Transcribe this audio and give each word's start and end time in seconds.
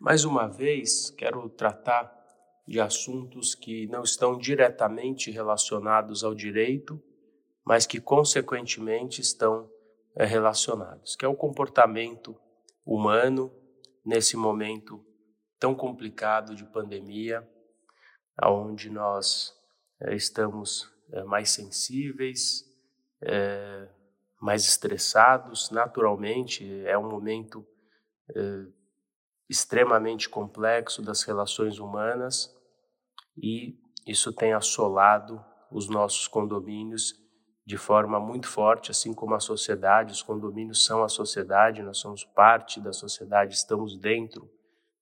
Mais 0.00 0.24
uma 0.24 0.46
vez, 0.46 1.10
quero 1.10 1.48
tratar 1.48 2.16
de 2.66 2.78
assuntos 2.78 3.54
que 3.54 3.88
não 3.88 4.02
estão 4.04 4.38
diretamente 4.38 5.28
relacionados 5.28 6.22
ao 6.22 6.36
direito, 6.36 7.02
mas 7.64 7.84
que 7.84 8.00
consequentemente 8.00 9.20
estão 9.20 9.68
é, 10.14 10.24
relacionados, 10.24 11.16
que 11.16 11.24
é 11.24 11.28
o 11.28 11.34
comportamento 11.34 12.38
humano 12.86 13.52
nesse 14.06 14.36
momento 14.36 15.04
tão 15.58 15.74
complicado 15.74 16.54
de 16.54 16.64
pandemia, 16.64 17.46
aonde 18.36 18.90
nós 18.90 19.52
é, 20.00 20.14
estamos 20.14 20.88
é, 21.10 21.24
mais 21.24 21.50
sensíveis, 21.50 22.66
mais 24.40 24.64
estressados, 24.64 25.72
naturalmente 25.72 26.64
é 26.86 26.96
um 26.96 27.10
momento 27.10 27.66
extremamente 29.48 30.28
complexo 30.28 31.02
das 31.02 31.22
relações 31.22 31.78
humanas 31.78 32.54
e 33.36 33.78
isso 34.06 34.32
tem 34.32 34.52
assolado 34.52 35.44
os 35.70 35.88
nossos 35.88 36.26
condomínios 36.26 37.14
de 37.64 37.76
forma 37.76 38.18
muito 38.18 38.48
forte, 38.48 38.90
assim 38.90 39.12
como 39.12 39.34
a 39.34 39.40
sociedade. 39.40 40.12
Os 40.12 40.22
condomínios 40.22 40.84
são 40.84 41.04
a 41.04 41.08
sociedade, 41.08 41.82
nós 41.82 41.98
somos 41.98 42.24
parte 42.24 42.80
da 42.80 42.92
sociedade, 42.92 43.54
estamos 43.54 43.98
dentro 43.98 44.50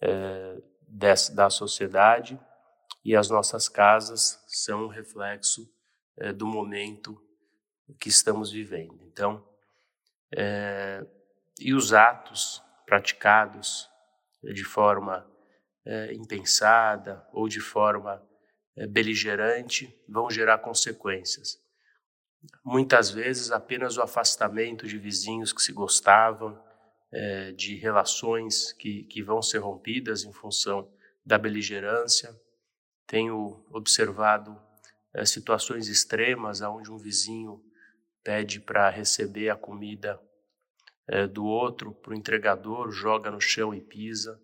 é, 0.00 0.60
da 1.32 1.48
sociedade 1.48 2.38
e 3.04 3.16
as 3.16 3.30
nossas 3.30 3.68
casas 3.68 4.42
são 4.46 4.84
um 4.84 4.88
reflexo 4.88 5.66
é, 6.18 6.32
do 6.32 6.46
momento 6.46 7.18
que 7.98 8.08
estamos 8.08 8.52
vivendo. 8.52 9.00
Então, 9.06 9.42
é, 10.36 11.04
e 11.58 11.72
os 11.72 11.92
atos 11.92 12.62
praticados 12.84 13.88
de 14.42 14.64
forma 14.64 15.28
é, 15.84 16.12
impensada 16.14 17.26
ou 17.32 17.48
de 17.48 17.60
forma 17.60 18.22
é, 18.76 18.86
beligerante 18.86 19.94
vão 20.08 20.30
gerar 20.30 20.58
consequências. 20.58 21.58
Muitas 22.64 23.10
vezes 23.10 23.50
apenas 23.50 23.96
o 23.96 24.02
afastamento 24.02 24.86
de 24.86 24.98
vizinhos 24.98 25.52
que 25.52 25.60
se 25.60 25.72
gostavam, 25.72 26.58
é, 27.12 27.52
de 27.52 27.76
relações 27.76 28.72
que, 28.72 29.04
que 29.04 29.22
vão 29.22 29.42
ser 29.42 29.58
rompidas 29.58 30.24
em 30.24 30.32
função 30.32 30.90
da 31.24 31.36
beligerância. 31.36 32.34
Tenho 33.06 33.66
observado 33.70 34.60
situações 35.26 35.88
extremas 35.88 36.60
onde 36.60 36.90
um 36.90 36.96
vizinho 36.96 37.60
pede 38.22 38.60
para 38.60 38.88
receber 38.88 39.50
a 39.50 39.56
comida 39.56 40.20
é, 41.10 41.26
do 41.26 41.44
outro, 41.44 41.92
para 41.92 42.12
o 42.12 42.16
entregador, 42.16 42.92
joga 42.92 43.32
no 43.32 43.40
chão 43.40 43.74
e 43.74 43.80
pisa 43.80 44.40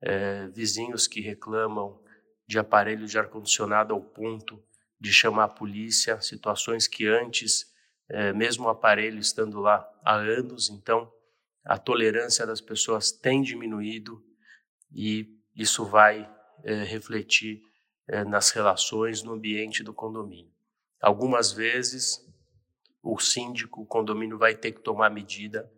é, 0.00 0.46
vizinhos 0.48 1.06
que 1.06 1.20
reclamam 1.20 1.98
de 2.46 2.58
aparelho 2.58 3.06
de 3.06 3.18
ar-condicionado 3.18 3.94
ao 3.94 4.00
ponto 4.00 4.62
de 5.00 5.12
chamar 5.12 5.44
a 5.44 5.48
polícia, 5.48 6.20
situações 6.20 6.86
que 6.86 7.06
antes, 7.06 7.66
é, 8.08 8.32
mesmo 8.32 8.66
o 8.66 8.68
aparelho 8.68 9.18
estando 9.18 9.58
lá 9.58 9.88
há 10.04 10.16
anos, 10.16 10.68
então 10.68 11.10
a 11.64 11.78
tolerância 11.78 12.46
das 12.46 12.60
pessoas 12.60 13.10
tem 13.10 13.42
diminuído 13.42 14.22
e 14.92 15.34
isso 15.56 15.84
vai 15.84 16.30
é, 16.62 16.84
refletir 16.84 17.62
é, 18.06 18.22
nas 18.22 18.50
relações 18.50 19.22
no 19.22 19.32
ambiente 19.32 19.82
do 19.82 19.94
condomínio. 19.94 20.52
Algumas 21.00 21.52
vezes 21.52 22.22
o 23.02 23.18
síndico, 23.18 23.82
o 23.82 23.86
condomínio 23.86 24.36
vai 24.36 24.54
ter 24.54 24.72
que 24.72 24.82
tomar 24.82 25.10
medida 25.10 25.70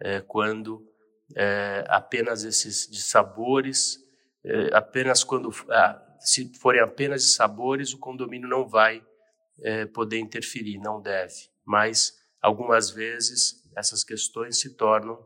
é, 0.00 0.20
quando 0.20 0.86
é, 1.36 1.84
apenas 1.88 2.44
esses 2.44 2.88
de 2.88 3.02
sabores, 3.02 3.98
é, 4.44 4.74
apenas 4.74 5.22
quando 5.22 5.50
ah, 5.68 6.16
se 6.18 6.52
forem 6.58 6.80
apenas 6.80 7.22
de 7.22 7.30
sabores, 7.30 7.92
o 7.92 7.98
condomínio 7.98 8.48
não 8.48 8.66
vai 8.66 9.04
poder 9.92 10.18
interferir, 10.18 10.78
não 10.78 11.02
deve. 11.02 11.34
Mas 11.66 12.14
algumas 12.40 12.90
vezes 12.90 13.62
essas 13.76 14.02
questões 14.02 14.58
se 14.58 14.74
tornam 14.74 15.22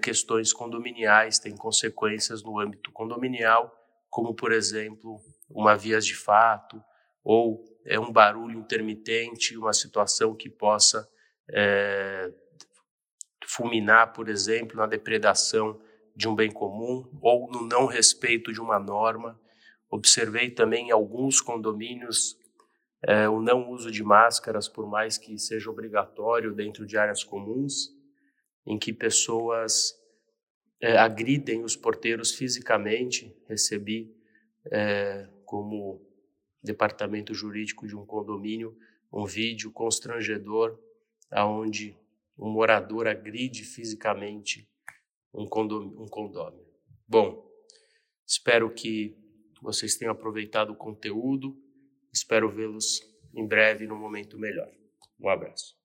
questões 0.00 0.52
condominiais, 0.52 1.40
têm 1.40 1.56
consequências 1.56 2.44
no 2.44 2.60
âmbito 2.60 2.92
condominial, 2.92 3.76
como 4.08 4.36
por 4.36 4.52
exemplo 4.52 5.20
uma 5.48 5.76
vias 5.76 6.06
de 6.06 6.14
fato 6.14 6.80
ou 7.24 7.64
é 7.84 7.98
um 7.98 8.12
barulho 8.12 8.58
intermitente, 8.58 9.56
uma 9.56 9.72
situação 9.72 10.34
que 10.34 10.48
possa 10.48 11.08
é, 11.52 12.32
fulminar, 13.50 14.12
por 14.12 14.28
exemplo, 14.28 14.76
na 14.76 14.86
depredação 14.86 15.80
de 16.14 16.28
um 16.28 16.34
bem 16.34 16.50
comum 16.50 17.08
ou 17.20 17.50
no 17.50 17.66
não 17.66 17.86
respeito 17.86 18.52
de 18.52 18.60
uma 18.60 18.78
norma. 18.78 19.40
Observei 19.90 20.50
também 20.50 20.88
em 20.88 20.90
alguns 20.90 21.40
condomínios 21.40 22.38
é, 23.02 23.28
o 23.28 23.40
não 23.40 23.70
uso 23.70 23.90
de 23.90 24.02
máscaras, 24.02 24.68
por 24.68 24.86
mais 24.86 25.16
que 25.18 25.38
seja 25.38 25.70
obrigatório 25.70 26.54
dentro 26.54 26.86
de 26.86 26.96
áreas 26.96 27.24
comuns, 27.24 27.88
em 28.66 28.78
que 28.78 28.92
pessoas 28.92 29.94
é, 30.80 30.96
agridem 30.98 31.64
os 31.64 31.74
porteiros 31.74 32.32
fisicamente. 32.32 33.34
Recebi, 33.48 34.14
é, 34.70 35.26
como 35.44 36.06
departamento 36.62 37.34
jurídico 37.34 37.86
de 37.88 37.96
um 37.96 38.04
condomínio, 38.04 38.76
um 39.12 39.24
vídeo 39.24 39.72
constrangedor, 39.72 40.78
aonde 41.30 41.96
um 42.40 42.50
morador 42.50 43.06
agride 43.06 43.64
fisicamente 43.64 44.66
um 45.32 45.46
condômino. 45.46 46.02
Um 46.02 46.08
condômino. 46.08 46.64
Bom, 47.06 47.46
espero 48.26 48.72
que 48.72 49.16
vocês 49.62 49.96
tenham 49.96 50.12
aproveitado 50.12 50.70
o 50.70 50.76
conteúdo. 50.76 51.56
Espero 52.12 52.50
vê-los 52.50 53.00
em 53.34 53.46
breve 53.46 53.86
num 53.86 53.98
momento 53.98 54.38
melhor. 54.38 54.70
Um 55.20 55.28
abraço. 55.28 55.79